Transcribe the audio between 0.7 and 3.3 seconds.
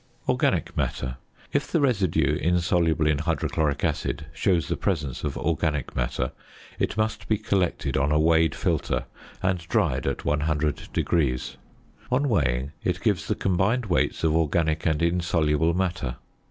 Matter.~ If the residue insoluble in